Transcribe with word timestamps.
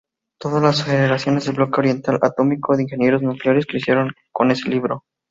Todas 0.39 0.63
las 0.63 0.83
generaciones 0.83 1.45
del 1.45 1.53
Bloque 1.57 1.79
Oriental 1.79 2.17
Atómico 2.23 2.75
de 2.75 2.81
ingenieros 2.81 3.21
nucleares 3.21 3.67
crecieron 3.67 4.11
con 4.31 4.49
ese 4.49 4.67
libro. 4.67 5.03